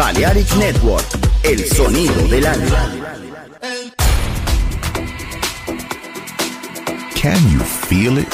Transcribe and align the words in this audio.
Balearic 0.00 0.56
Network, 0.56 1.04
el 1.42 1.62
sonido 1.66 2.26
del 2.28 2.46
alma. 2.46 2.88
Can 7.14 7.50
you 7.50 7.60
feel 7.60 8.16
it? 8.16 8.26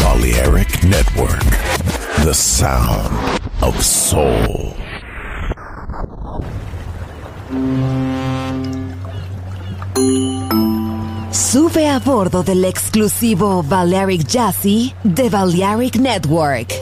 Balearic 0.00 0.84
Network, 0.84 1.42
the 2.24 2.32
sound 2.32 3.40
of 3.62 3.74
soul. 3.82 4.76
Sube 11.32 11.88
a 11.88 11.98
bordo 11.98 12.44
del 12.44 12.64
exclusivo 12.64 13.64
Balearic 13.64 14.24
Jazzy 14.24 14.94
de 15.02 15.28
Balearic 15.28 15.96
Network. 15.96 16.81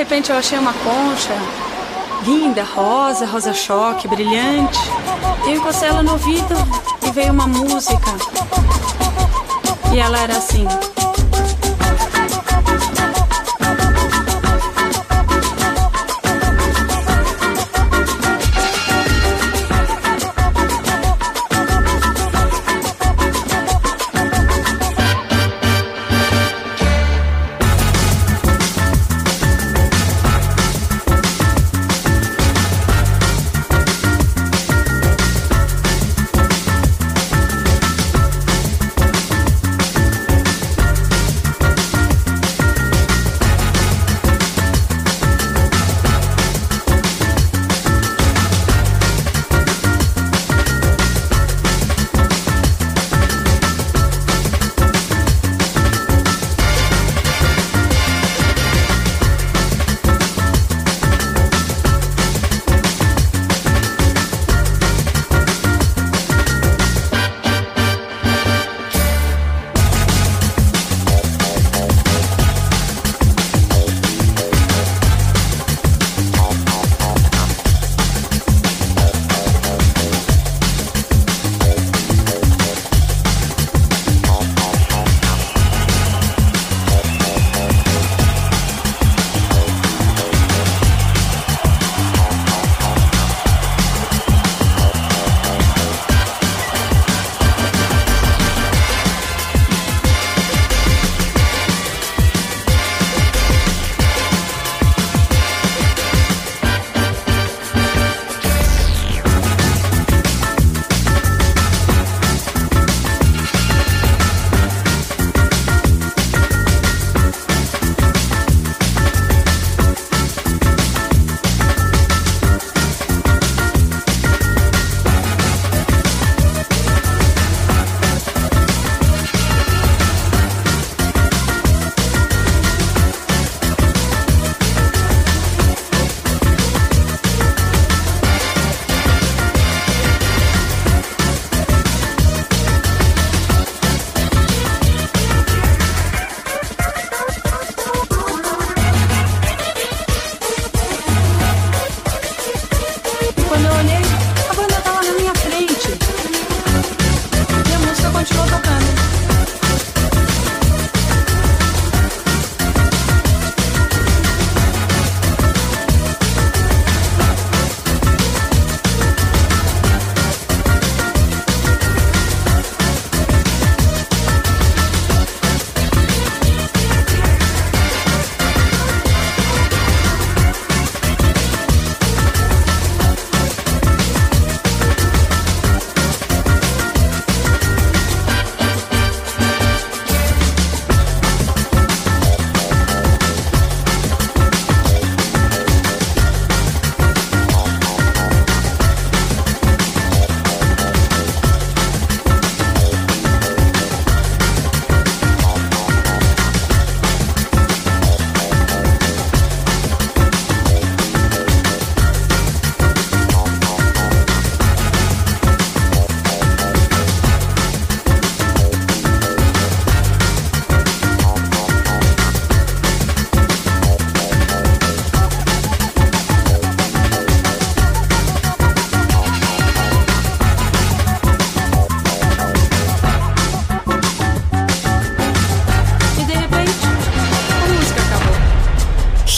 Repente 0.00 0.30
eu 0.30 0.36
achei 0.38 0.58
uma 0.58 0.72
concha, 0.72 1.34
linda, 2.24 2.64
rosa, 2.64 3.26
rosa 3.26 3.52
choque, 3.52 4.08
brilhante. 4.08 4.78
Eu 5.44 5.56
encostei 5.56 5.90
ela 5.90 6.02
no 6.02 6.12
ouvido 6.12 6.54
e 7.06 7.10
veio 7.10 7.32
uma 7.34 7.46
música. 7.46 8.10
E 9.92 9.98
ela 9.98 10.18
era 10.18 10.38
assim. 10.38 10.66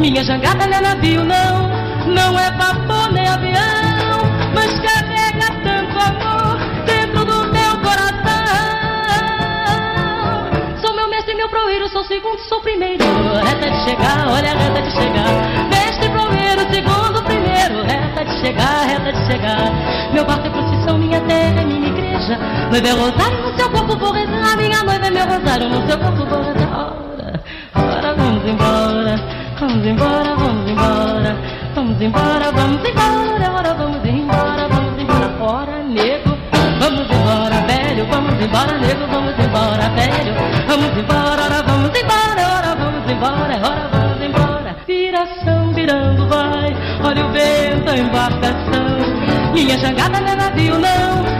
Minha 0.00 0.24
jangada 0.24 0.66
não 0.66 0.78
é 0.78 0.80
navio, 0.80 1.22
não, 1.22 1.68
não 2.06 2.38
é 2.38 2.50
vapor 2.52 3.12
nem 3.12 3.28
avião, 3.28 4.18
mas 4.54 4.72
carrega 4.80 5.52
tanto 5.62 5.98
amor 5.98 6.58
dentro 6.86 7.22
do 7.26 7.52
teu 7.52 7.78
coração. 7.82 8.40
Sou 10.80 10.94
meu 10.96 11.06
mestre, 11.10 11.34
meu 11.34 11.50
proeiro, 11.50 11.86
sou 11.90 12.02
segundo, 12.04 12.38
sou 12.48 12.62
primeiro. 12.62 13.04
Reta 13.44 13.70
de 13.70 13.84
chegar, 13.84 14.26
olha 14.30 14.54
reta 14.54 14.80
de 14.80 14.90
chegar. 14.90 15.68
Mestre, 15.68 16.08
proeiro, 16.08 16.62
segundo, 16.72 17.22
primeiro. 17.22 17.82
Reta 17.84 18.24
de 18.24 18.40
chegar, 18.40 18.86
reta 18.86 19.12
de 19.12 19.26
chegar. 19.26 19.70
Meu 20.14 20.24
barco 20.24 20.46
é 20.46 20.50
procissão, 20.50 20.96
minha 20.96 21.20
terra 21.20 21.60
é 21.60 21.64
minha 21.66 21.88
igreja. 21.88 22.38
Noiva 22.70 22.88
é 22.88 22.92
rosário, 22.92 23.42
no 23.42 23.54
seu 23.54 23.68
corpo 23.68 23.98
vou 23.98 24.12
rezar. 24.12 24.56
Minha 24.56 24.82
noiva 24.82 25.06
é 25.06 25.10
meu 25.10 25.26
rosário, 25.26 25.68
no 25.68 25.86
seu 25.86 25.98
corpo 25.98 26.24
vou 26.24 26.42
rezar. 26.42 26.94
Ora, 27.12 27.42
ora, 27.74 28.14
vamos 28.14 28.48
embora. 28.48 29.29
Vamos 29.60 29.86
embora, 29.86 30.34
vamos 30.36 30.70
embora. 30.70 31.36
Vamos 31.74 32.00
embora, 32.00 32.50
vamos 32.50 32.82
embora. 32.88 33.52
Ora, 33.52 33.74
vamos 33.74 34.04
embora, 34.08 34.68
vamos 34.68 34.98
embora. 34.98 35.36
Ora, 35.38 35.82
nego. 35.82 36.34
Vamos 36.80 37.06
embora, 37.10 37.60
velho. 37.66 38.06
Vamos 38.06 38.40
embora, 38.42 38.78
nego. 38.78 39.06
Vamos 39.06 39.38
embora, 39.38 39.88
velho. 39.90 40.34
Vamos 40.66 40.96
embora, 40.96 41.42
ora, 41.44 41.62
vamos 41.62 41.90
embora. 41.90 42.42
Ora, 42.56 42.74
vamos 42.74 43.10
embora, 43.10 43.60
ora, 43.62 43.88
vamos 43.92 44.22
embora. 44.24 44.76
Viração 44.86 45.72
virando 45.74 46.26
vai. 46.26 46.74
Olha 47.04 47.26
o 47.26 47.30
vento, 47.30 47.90
a 47.90 47.98
embarcação. 47.98 49.52
Minha 49.52 49.78
jangada 49.78 50.20
não 50.22 50.28
é 50.28 50.36
navio. 50.36 50.78
Não 50.78 51.39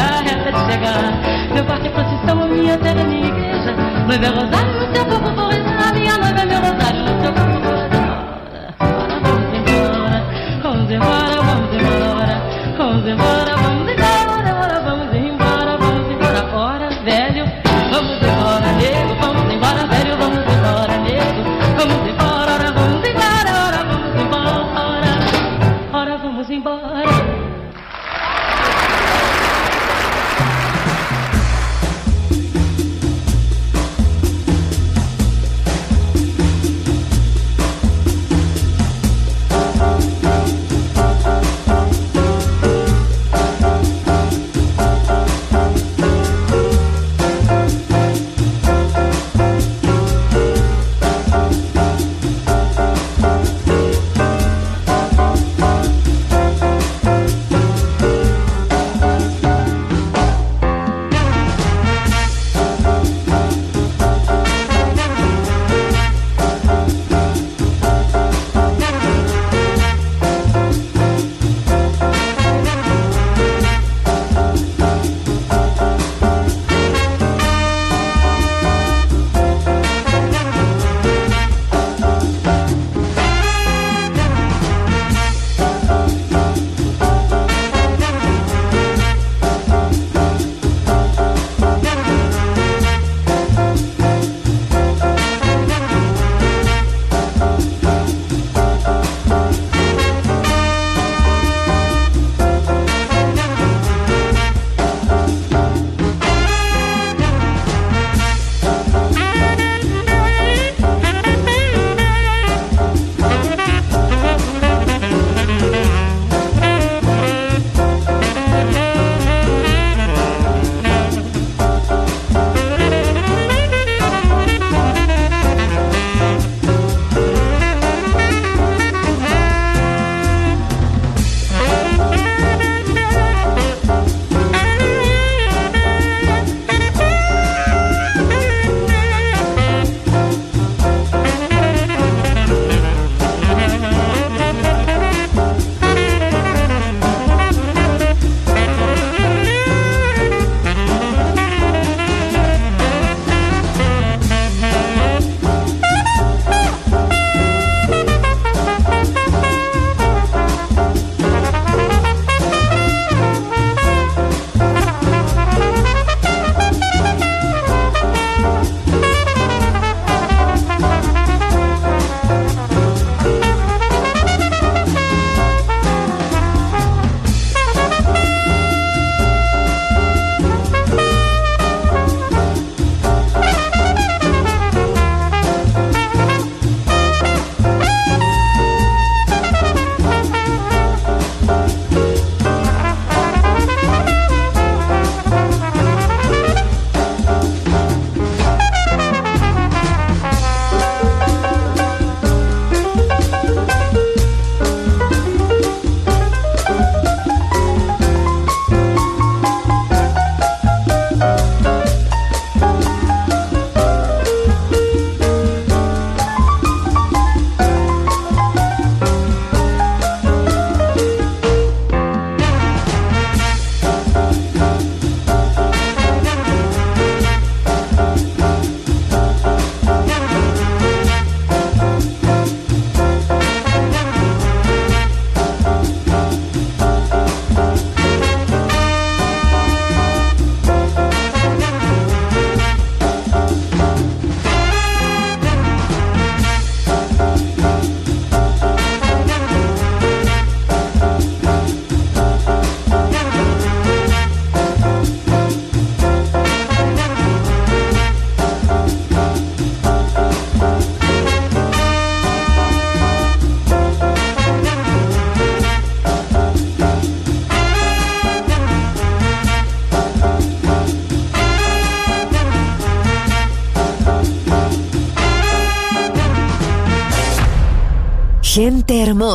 chegar, 0.00 0.22
reta 0.22 0.52
de 0.52 0.72
chegar. 0.72 1.52
Meu 1.52 1.64
barco 1.64 1.86
é 1.86 1.90
procissão, 1.90 2.42
a 2.42 2.46
minha 2.46 2.78
terra 2.78 3.00
é 3.00 3.04
minha 3.04 3.28
igreja. 3.28 3.74
Noiva 4.06 4.24
é 4.24 4.28
rosário, 4.28 4.72
no 4.80 4.94
seu 4.94 5.04
corpo 5.06 5.30
vou 5.34 5.48
rezar. 5.48 5.69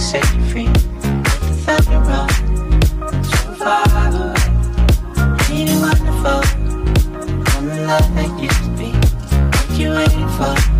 set 0.00 0.24
you 0.34 0.42
free. 0.46 0.66
So 1.66 1.76
far 3.60 3.84
away. 4.08 4.34
Wonderful? 5.78 6.40
I'm 7.52 7.66
the 7.68 7.84
love 7.86 8.14
that 8.14 8.30
used 8.40 8.64
to 8.64 8.70
be. 8.78 8.90
What 8.92 9.78
you 9.78 9.90
waiting 9.90 10.28
for? 10.38 10.79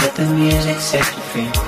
Let 0.00 0.14
the 0.14 0.26
music 0.34 0.78
set 0.78 1.04
you 1.14 1.22
free. 1.30 1.67